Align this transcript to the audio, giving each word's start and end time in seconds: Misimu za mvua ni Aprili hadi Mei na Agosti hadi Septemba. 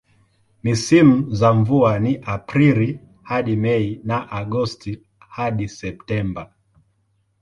Misimu 0.63 1.35
za 1.35 1.53
mvua 1.53 1.99
ni 1.99 2.17
Aprili 2.25 2.99
hadi 3.23 3.55
Mei 3.55 4.01
na 4.03 4.27
Agosti 4.31 5.01
hadi 5.19 5.67
Septemba. 5.69 6.53